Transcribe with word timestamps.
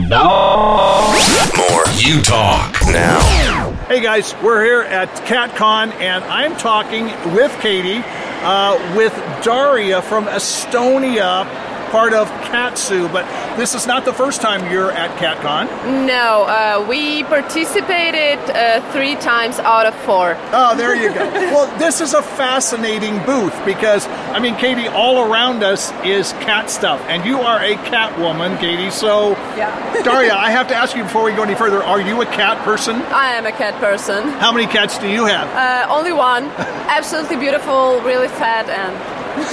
More 0.00 1.84
You 1.98 2.20
Talk. 2.20 2.74
Now, 2.88 3.70
Hey 3.86 4.00
guys, 4.00 4.34
we're 4.42 4.64
here 4.64 4.82
at 4.82 5.08
CatCon 5.24 5.92
and 6.00 6.24
I'm 6.24 6.56
talking 6.56 7.04
with 7.32 7.52
Kati, 7.52 8.02
uh, 8.42 8.96
with 8.96 9.12
Daria 9.44 10.02
from 10.02 10.24
Estonia, 10.24 11.44
part 11.90 12.12
of 12.12 12.28
Catsu. 12.50 13.08
But 13.08 13.24
this 13.56 13.74
is 13.74 13.86
not 13.86 14.04
the 14.04 14.12
first 14.12 14.40
time 14.40 14.70
you're 14.72 14.90
at 14.92 15.10
CatCon. 15.18 16.06
No, 16.06 16.44
uh, 16.44 16.86
we 16.88 17.24
participated 17.24 18.38
uh, 18.50 18.80
three 18.92 19.16
times 19.16 19.58
out 19.60 19.86
of 19.86 19.94
four. 20.04 20.36
Oh, 20.52 20.76
there 20.76 20.94
you 20.94 21.08
go. 21.12 21.30
well, 21.54 21.78
this 21.78 22.00
is 22.00 22.14
a 22.14 22.22
fascinating 22.22 23.18
booth 23.24 23.54
because, 23.64 24.06
I 24.06 24.38
mean, 24.40 24.54
Kati, 24.54 24.90
all 24.92 25.30
around 25.30 25.62
us 25.62 25.92
is 26.04 26.32
cat 26.34 26.70
stuff, 26.70 27.00
and 27.08 27.24
you 27.24 27.40
are 27.40 27.62
a 27.62 27.74
cat 27.88 28.18
woman, 28.18 28.56
Kati. 28.58 28.90
So, 28.90 29.30
Yeah. 29.56 29.72
Daria, 30.04 30.34
I 30.34 30.50
have 30.50 30.68
to 30.68 30.74
ask 30.74 30.96
you 30.96 31.02
before 31.04 31.24
we 31.24 31.32
go 31.32 31.42
any 31.42 31.54
further 31.54 31.82
are 31.82 32.00
you 32.00 32.20
a 32.22 32.26
cat 32.26 32.62
person? 32.64 32.96
I 32.96 33.32
am 33.34 33.46
a 33.46 33.52
cat 33.52 33.74
person. 33.80 34.28
How 34.40 34.52
many 34.52 34.66
cats 34.66 34.98
do 34.98 35.08
you 35.08 35.26
have? 35.26 35.48
Uh, 35.54 35.92
only 35.92 36.12
one. 36.12 36.44
Absolutely 36.88 37.36
beautiful, 37.36 38.00
really 38.00 38.28
fat, 38.28 38.68
and 38.68 38.94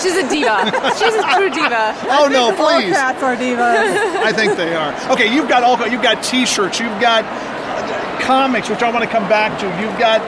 she's 0.01 0.15
a 0.15 0.27
diva. 0.29 0.69
she's 0.97 1.13
a 1.15 1.23
true 1.35 1.49
diva. 1.49 1.95
oh, 2.09 2.27
no, 2.31 2.51
All 2.51 2.55
please. 2.55 2.93
cats 2.93 3.21
are 3.23 3.35
divas. 3.35 4.21
I 4.23 4.31
think 4.31 4.57
they 4.57 4.73
are. 4.75 4.93
Okay, 5.11 5.33
you've 5.33 5.49
got 5.49 5.63
all 5.63 5.77
you've 5.87 6.01
got 6.01 6.23
T-shirts, 6.23 6.79
you've 6.79 7.01
got 7.01 7.23
uh, 7.25 8.19
comics, 8.21 8.69
which 8.69 8.81
I 8.81 8.91
want 8.91 9.03
to 9.03 9.09
come 9.09 9.27
back 9.27 9.59
to. 9.59 9.65
You've 9.81 9.97
got 9.99 10.21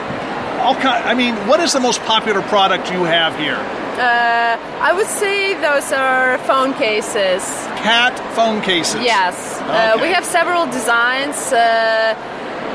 all 0.61 0.75
kind. 0.75 1.03
I 1.05 1.13
mean, 1.13 1.35
what 1.47 1.59
is 1.59 1.73
the 1.73 1.79
most 1.79 2.01
popular 2.01 2.41
product 2.43 2.91
you 2.91 3.03
have 3.03 3.37
here? 3.37 3.57
Uh, 3.93 4.57
I 4.81 4.91
would 4.91 5.05
say 5.07 5.53
those 5.61 5.91
are 5.91 6.39
phone 6.39 6.73
cases. 6.73 7.43
Cat 7.85 8.17
phone 8.35 8.61
cases. 8.61 9.03
Yes, 9.03 9.59
uh, 9.61 9.99
we 10.01 10.07
have 10.07 10.25
several 10.25 10.65
designs. 10.65 11.37
Uh, 11.53 12.15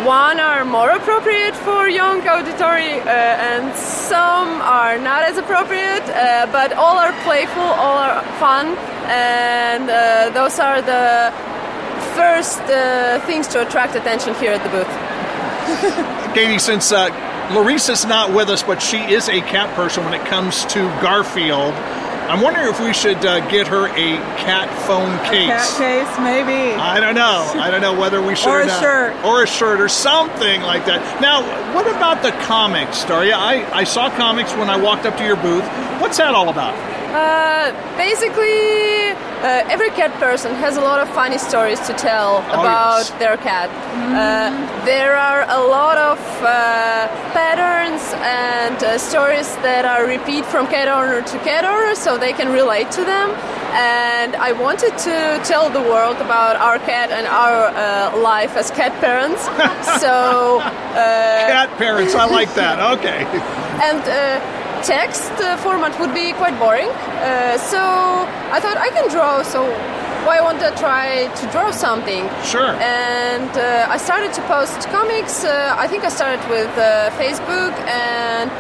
one 0.05 0.39
are 0.39 0.65
more 0.65 0.91
appropriate 0.91 1.57
for 1.57 1.89
young 1.89 2.27
auditory, 2.27 3.01
uh, 3.01 3.09
and 3.09 3.75
some 3.77 4.49
are 4.63 4.99
not 4.99 5.23
as 5.23 5.37
appropriate. 5.39 6.03
Uh, 6.09 6.47
but 6.53 6.73
all 6.73 6.97
are 6.97 7.13
playful, 7.25 7.63
all 7.63 7.99
are 7.99 8.23
fun, 8.39 8.67
and 9.09 9.91
uh, 9.91 10.31
those 10.31 10.59
are 10.59 10.81
the 10.81 11.33
first 12.15 12.61
uh, 12.63 13.21
things 13.27 13.47
to 13.49 13.67
attract 13.67 13.95
attention 13.97 14.35
here 14.37 14.53
at 14.53 14.63
the 14.63 14.71
booth. 14.71 14.87
Kati, 16.35 16.61
since 16.61 16.93
uh, 16.93 17.11
Larissa's 17.51 18.05
not 18.05 18.33
with 18.33 18.49
us, 18.49 18.63
but 18.63 18.81
she 18.81 18.99
is 18.99 19.29
a 19.29 19.41
cat 19.41 19.75
person 19.75 20.05
when 20.05 20.15
it 20.15 20.25
comes 20.27 20.65
to 20.67 20.89
Garfield. 21.01 21.75
I'm 22.29 22.43
wondering 22.43 22.69
if 22.69 22.79
we 22.81 22.93
should 22.93 23.25
uh, 23.25 23.41
get 23.49 23.67
her 23.69 23.87
a 23.89 24.17
cat 24.37 24.69
phone 24.87 25.17
case. 25.31 25.49
Cat 25.49 25.79
case, 25.79 26.19
maybe. 26.21 26.75
I 26.75 27.01
don't 27.01 27.15
know. 27.15 27.51
I 27.57 27.71
don't 27.71 27.81
know 27.81 27.99
whether 27.99 28.21
we 28.21 28.37
should 28.37 28.49
Or 28.51 28.61
a 28.61 28.67
not. 28.67 28.81
shirt. 28.83 29.25
or 29.25 29.43
a 29.43 29.47
shirt 29.47 29.81
or 29.81 29.89
something 29.89 30.61
like 30.63 30.85
that. 30.87 31.01
Now, 31.23 31.43
what 31.75 31.87
about 31.89 32.23
the 32.23 32.33
comics, 32.45 33.05
Daria? 33.05 33.35
I, 33.37 33.65
I 33.73 33.85
saw 33.85 34.11
comics 34.11 34.53
when 34.55 34.69
I 34.69 34.77
walked 34.77 35.07
up 35.07 35.17
to 35.17 35.25
your 35.25 35.37
booth. 35.37 35.65
What's 36.01 36.19
that 36.19 36.35
all 36.35 36.51
about? 36.51 36.75
Uh, 37.09 37.73
basically, 37.97 39.17
uh, 39.43 39.65
every 39.71 39.91
cat 39.91 40.13
person 40.21 40.55
has 40.57 40.77
a 40.77 40.81
lot 40.81 41.01
of 41.01 41.09
funny 41.15 41.39
stories 41.39 41.81
to 41.87 41.93
tell 41.95 42.45
Oh, 42.49 42.61
about 42.61 42.99
yes. 42.99 43.11
their 43.23 43.37
cat. 43.37 43.69
Uh, 43.71 44.85
there 44.85 45.17
are 45.17 45.43
a 45.49 45.61
lot 45.69 45.97
of 45.99 46.19
uh, 46.43 47.07
patterns 47.33 48.03
and 48.23 48.77
uh, 48.83 48.99
stories 48.99 49.55
that 49.67 49.85
are 49.85 50.07
repeat 50.07 50.45
from 50.47 50.67
cat 50.67 50.89
owner 50.89 51.23
to 51.23 51.39
cat 51.41 51.65
owner, 51.65 51.95
so 51.95 52.19
they 52.19 52.33
can 52.33 52.53
relate 52.53 52.91
to 52.93 53.05
them. 53.05 53.31
And 53.73 54.35
I 54.37 54.53
wanted 54.53 54.97
to 54.99 55.41
tell 55.45 55.69
the 55.71 55.83
world 55.83 56.17
about 56.17 56.57
our 56.57 56.79
cat 56.79 57.11
and 57.11 57.27
our 57.27 57.69
uh, 57.69 58.17
life 58.19 58.57
as 58.57 58.71
cat 58.71 58.93
parents. 59.01 59.43
so. 60.01 60.61
Uh, 60.61 61.47
Cat 61.49 61.71
parents. 61.79 62.15
I 62.15 62.25
like 62.27 62.53
that. 62.55 62.81
Okay. 62.99 63.23
and 63.89 64.01
uh, 64.03 64.58
text 64.83 65.33
uh, 65.41 65.57
format 65.59 65.99
would 66.01 66.15
be 66.15 66.33
quite 66.33 66.59
boring. 66.59 66.89
Uh, 66.89 67.59
so 67.59 67.81
I 68.53 68.61
thought 68.61 68.77
I 68.79 68.91
can 68.91 69.09
draw, 69.11 69.43
so 69.43 69.65
why 70.27 70.41
won't 70.41 70.63
I 70.63 70.75
try 70.77 71.27
to 71.41 71.45
draw 71.51 71.71
something? 71.71 72.29
Sure. 72.45 72.73
And 72.81 73.51
uh, 73.57 73.87
I 73.89 73.97
started 73.97 74.33
to 74.35 74.43
post 74.43 74.89
comics. 74.89 75.45
Uh, 75.45 75.75
I 75.79 75.87
think 75.89 76.05
I 76.05 76.09
started 76.09 76.43
with 76.51 76.71
uh, 76.79 77.11
Facebook 77.21 77.73
and. 77.89 78.51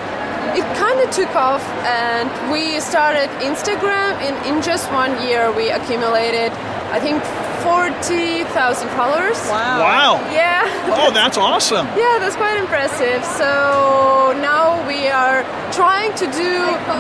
It 0.57 0.65
kind 0.77 0.99
of 0.99 1.11
took 1.15 1.37
off, 1.37 1.62
and 1.84 2.27
we 2.51 2.81
started 2.81 3.28
Instagram. 3.45 4.17
And 4.25 4.34
in 4.47 4.62
just 4.62 4.91
one 4.91 5.12
year, 5.23 5.53
we 5.53 5.69
accumulated, 5.69 6.51
I 6.91 6.99
think, 6.99 7.23
40,000 7.63 8.89
followers. 8.91 9.39
Wow. 9.49 10.21
Yeah. 10.33 10.63
Oh, 10.97 11.11
that's 11.13 11.37
awesome. 11.37 11.87
Yeah, 11.97 12.19
that's 12.21 12.37
quite 12.37 12.59
impressive. 12.59 13.25
So 13.25 14.35
now 14.41 14.87
we 14.87 15.09
are 15.09 15.43
trying 15.73 16.15
to 16.17 16.27
do 16.33 16.53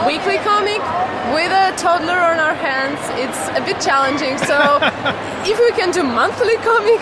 weekly 0.06 0.38
comic 0.38 0.80
with 1.34 1.52
a 1.52 1.74
toddler 1.76 2.18
on 2.18 2.38
our 2.38 2.54
hands. 2.54 2.98
It's 3.22 3.40
a 3.58 3.62
bit 3.64 3.80
challenging. 3.80 4.38
So 4.38 4.78
if 5.50 5.58
we 5.58 5.70
can 5.72 5.90
do 5.90 6.02
monthly 6.02 6.56
comic, 6.66 7.00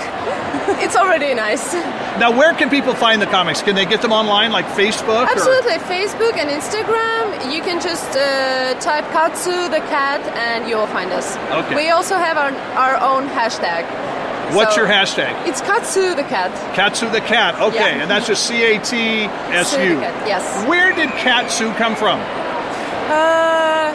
it's 0.83 0.97
already 0.97 1.35
nice. 1.35 1.75
Now, 2.19 2.31
where 2.37 2.55
can 2.55 2.71
people 2.71 2.95
find 2.95 3.21
the 3.21 3.27
comics? 3.27 3.61
Can 3.61 3.75
they 3.75 3.85
get 3.85 4.01
them 4.01 4.13
online, 4.13 4.51
like 4.51 4.65
Facebook? 4.69 5.27
or- 5.27 5.31
Absolutely, 5.31 5.75
Facebook 5.85 6.35
and 6.39 6.49
Instagram. 6.49 7.53
You 7.53 7.61
can 7.63 7.81
just 7.81 8.17
uh, 8.17 8.75
type 8.81 9.05
Catsu 9.13 9.69
the 9.69 9.81
cat 9.91 10.21
and 10.37 10.69
you 10.69 10.77
will 10.77 10.87
find 10.87 11.13
us. 11.13 11.37
Okay. 11.65 11.75
We 11.77 11.91
also 11.91 12.17
have 12.17 12.37
our, 12.39 12.53
our 12.77 12.97
own 13.03 13.29
hashtag. 13.29 13.85
What's 14.55 14.75
So 14.77 14.83
your 14.83 14.91
hashtag? 14.91 15.47
It's 15.47 15.61
Catsu 15.61 16.15
the 16.15 16.23
cat. 16.23 16.51
Catsu 16.75 17.11
the 17.11 17.21
cat. 17.21 17.61
Okay, 17.61 17.77
Yeah. 17.97 18.03
and 18.03 18.11
that's 18.11 18.27
just 18.29 18.47
C 18.47 18.63
A 18.65 18.79
T 18.81 19.25
S 19.53 19.73
U. 19.75 19.99
Yes. 20.25 20.65
Where 20.69 20.95
did 20.95 21.11
Catsu 21.11 21.73
come 21.75 21.97
from? 21.97 22.19
Uh, 23.11 23.93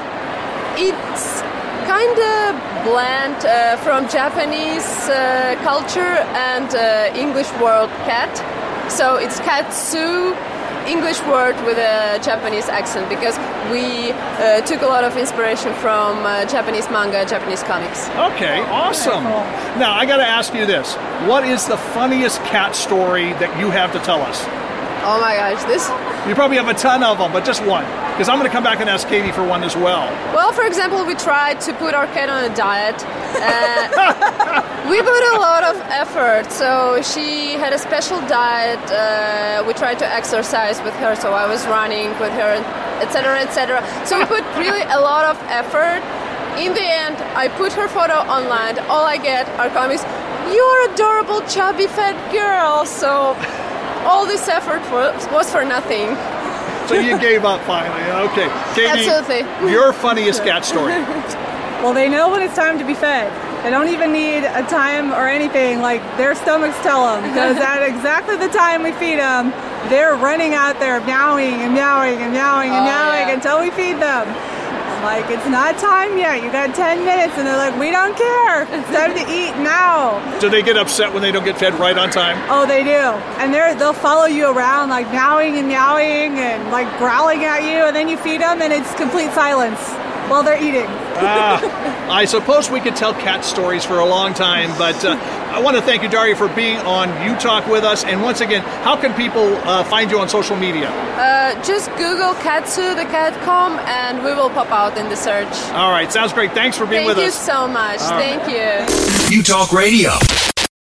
it's 0.77 1.41
kind 1.91 2.19
of 2.39 2.49
blend 2.85 3.39
uh, 3.45 3.75
from 3.83 4.07
Japanese 4.07 4.89
uh, 5.09 5.59
culture 5.61 6.15
and 6.51 6.69
uh, 6.73 7.23
English 7.25 7.51
word 7.59 7.89
cat. 8.07 8.31
So 8.89 9.17
it's 9.17 9.41
Catsu, 9.41 10.33
English 10.87 11.19
word 11.33 11.55
with 11.67 11.77
a 11.77 12.17
Japanese 12.23 12.69
accent 12.69 13.09
because 13.09 13.35
we 13.73 14.11
uh, 14.13 14.61
took 14.61 14.81
a 14.81 14.89
lot 14.95 15.03
of 15.03 15.17
inspiration 15.17 15.73
from 15.83 16.11
uh, 16.25 16.45
Japanese 16.45 16.89
manga, 16.89 17.25
Japanese 17.25 17.63
comics. 17.63 18.07
Okay, 18.31 18.61
awesome. 18.83 19.25
Now, 19.83 19.91
I 19.93 20.05
got 20.05 20.17
to 20.17 20.29
ask 20.39 20.53
you 20.53 20.65
this. 20.65 20.95
What 21.27 21.43
is 21.43 21.67
the 21.67 21.77
funniest 21.95 22.39
cat 22.53 22.73
story 22.73 23.33
that 23.43 23.51
you 23.59 23.69
have 23.69 23.91
to 23.91 23.99
tell 23.99 24.21
us? 24.21 24.39
Oh 25.03 25.19
my 25.19 25.35
gosh, 25.35 25.63
this. 25.65 25.87
You 26.27 26.35
probably 26.35 26.57
have 26.57 26.67
a 26.67 26.73
ton 26.73 27.03
of 27.03 27.17
them, 27.17 27.31
but 27.31 27.43
just 27.43 27.65
one. 27.65 27.85
Because 28.11 28.29
I'm 28.29 28.37
going 28.37 28.49
to 28.49 28.53
come 28.53 28.63
back 28.63 28.79
and 28.81 28.89
ask 28.89 29.07
Kati 29.07 29.33
for 29.33 29.43
one 29.43 29.63
as 29.63 29.75
well. 29.75 30.05
Well, 30.33 30.51
for 30.51 30.65
example, 30.65 31.05
we 31.05 31.15
tried 31.15 31.59
to 31.61 31.73
put 31.73 31.95
our 31.95 32.05
cat 32.07 32.29
on 32.29 32.51
a 32.51 32.55
diet. 32.55 33.01
We 34.91 34.99
put 35.01 35.23
a 35.35 35.37
lot 35.39 35.63
of 35.63 35.77
effort. 35.89 36.51
So 36.51 37.01
she 37.01 37.53
had 37.53 37.71
a 37.71 37.77
special 37.77 38.19
diet. 38.27 38.81
Uh, 38.91 39.63
we 39.65 39.73
tried 39.73 39.99
to 39.99 40.07
exercise 40.07 40.81
with 40.81 40.93
her, 40.95 41.15
so 41.15 41.31
I 41.31 41.47
was 41.47 41.65
running 41.67 42.09
with 42.19 42.33
her, 42.33 42.59
etc., 42.99 43.39
etc. 43.39 43.79
So 44.05 44.19
we 44.19 44.25
put 44.25 44.43
really 44.57 44.81
a 44.81 44.99
lot 44.99 45.23
of 45.25 45.37
effort. 45.47 46.01
In 46.59 46.73
the 46.73 46.83
end, 46.83 47.15
I 47.37 47.47
put 47.47 47.71
her 47.73 47.87
photo 47.87 48.15
online. 48.27 48.79
All 48.89 49.05
I 49.05 49.17
get 49.17 49.47
are 49.59 49.69
comments. 49.69 50.03
You're 50.51 50.91
adorable, 50.91 51.39
chubby, 51.47 51.87
fat 51.87 52.17
girl. 52.33 52.85
So 52.85 53.37
all 54.05 54.25
this 54.25 54.47
effort 54.47 54.81
was, 54.91 55.25
was 55.31 55.49
for 55.51 55.63
nothing. 55.65 56.15
So 56.87 56.95
you 56.99 57.17
gave 57.19 57.45
up 57.45 57.61
finally. 57.61 58.01
Okay. 58.31 58.47
Kati, 58.75 59.07
Absolutely. 59.07 59.71
your 59.71 59.93
funniest 59.93 60.43
cat 60.43 60.65
story. 60.65 60.93
Well, 61.81 61.95
they 61.95 62.07
know 62.09 62.29
when 62.29 62.43
it's 62.43 62.53
time 62.55 62.77
to 62.77 62.85
be 62.85 62.93
fed. 62.93 63.25
They 63.65 63.71
don't 63.71 63.87
even 63.89 64.13
need 64.13 64.45
a 64.45 64.61
time 64.69 65.11
or 65.11 65.25
anything. 65.27 65.81
Like 65.81 65.97
their 66.15 66.35
stomachs 66.35 66.77
tell 66.83 67.09
them 67.09 67.23
because 67.27 67.57
at 67.71 67.81
exactly 67.81 68.37
the 68.37 68.49
time 68.49 68.83
we 68.83 68.91
feed 69.01 69.17
them, 69.17 69.49
they're 69.89 70.13
running 70.13 70.53
out 70.53 70.77
there 70.77 71.01
meowing 71.01 71.65
and 71.65 71.73
meowing 71.73 72.21
and 72.21 72.33
meowing 72.37 72.69
and 72.69 72.85
Oh, 72.85 72.93
meowing 72.93 73.27
yeah. 73.29 73.33
until 73.33 73.59
we 73.65 73.71
feed 73.73 73.97
them. 73.97 74.29
Like, 75.03 75.29
it's 75.29 75.47
not 75.47 75.77
time 75.77 76.17
yet. 76.17 76.43
You 76.43 76.51
got 76.51 76.75
10 76.75 77.05
minutes. 77.05 77.33
And 77.37 77.47
they're 77.47 77.57
like, 77.57 77.77
we 77.79 77.91
don't 77.91 78.15
care. 78.15 78.63
It's 78.63 78.89
time 78.89 79.13
to 79.13 79.25
eat 79.31 79.55
now. 79.61 80.21
Do 80.39 80.49
they 80.49 80.61
get 80.61 80.77
upset 80.77 81.11
when 81.13 81.21
they 81.21 81.31
don't 81.31 81.45
get 81.45 81.57
fed 81.57 81.73
right 81.75 81.97
on 81.97 82.09
time? 82.09 82.37
Oh, 82.49 82.65
they 82.65 82.83
do. 82.83 83.03
And 83.41 83.53
they're, 83.53 83.75
they'll 83.75 83.93
follow 83.93 84.25
you 84.25 84.49
around 84.51 84.89
like 84.89 85.11
meowing 85.11 85.57
and 85.57 85.67
meowing 85.67 86.39
and 86.39 86.71
like 86.71 86.87
growling 86.97 87.43
at 87.43 87.63
you. 87.63 87.85
And 87.87 87.95
then 87.95 88.07
you 88.07 88.17
feed 88.17 88.41
them 88.41 88.61
and 88.61 88.71
it's 88.71 88.93
complete 88.95 89.31
silence 89.33 89.79
while 90.31 90.43
they're 90.43 90.61
eating. 90.61 90.87
Ah, 90.87 92.09
I 92.09 92.25
suppose 92.25 92.69
we 92.69 92.79
could 92.79 92.95
tell 92.95 93.13
cat 93.13 93.45
stories 93.45 93.85
for 93.85 93.99
a 93.99 94.05
long 94.05 94.33
time, 94.33 94.69
but 94.77 95.03
uh, 95.05 95.17
I 95.51 95.61
want 95.61 95.75
to 95.75 95.81
thank 95.83 96.01
you, 96.01 96.09
Daria, 96.09 96.35
for 96.35 96.47
being 96.47 96.77
on 96.77 97.09
You 97.23 97.37
Talk 97.37 97.67
with 97.67 97.83
us. 97.83 98.03
And 98.03 98.21
once 98.21 98.41
again, 98.41 98.61
how 98.83 98.95
can 98.99 99.13
people 99.13 99.55
uh, 99.67 99.83
find 99.83 100.09
you 100.09 100.19
on 100.19 100.29
social 100.29 100.55
media? 100.55 100.89
Uh, 100.89 101.61
just 101.63 101.89
Google 101.97 102.33
Catsu 102.35 102.95
the 102.95 103.03
Catcom 103.03 103.77
and 103.85 104.23
we 104.23 104.33
will 104.33 104.49
pop 104.49 104.71
out 104.71 104.97
in 104.97 105.09
the 105.09 105.15
search. 105.15 105.53
All 105.71 105.91
right, 105.91 106.11
sounds 106.11 106.33
great. 106.33 106.53
Thanks 106.53 106.77
for 106.77 106.85
being 106.85 107.05
Thank 107.05 107.17
with 107.17 107.17
us. 107.17 107.37
Thank 107.37 107.47
you 107.47 107.53
so 107.53 107.67
much. 107.67 107.99
All 107.99 108.11
right. 108.11 108.41
Thank 108.41 109.29
you. 109.29 109.35
You 109.35 109.43
Talk 109.43 109.73
Radio. 109.73 110.11